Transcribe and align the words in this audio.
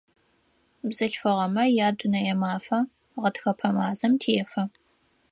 Бзылъфыгъэмэ 0.87 1.63
я 1.85 1.87
Дунэе 1.97 2.33
мафэ 2.41 2.79
гъэтхэпэ 3.21 3.69
мазэм 3.75 4.13
тефэ. 4.21 4.63